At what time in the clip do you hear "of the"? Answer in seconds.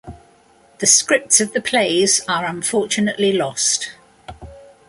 1.41-1.61